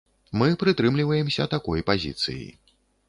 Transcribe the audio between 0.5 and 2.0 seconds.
прытрымліваемся такой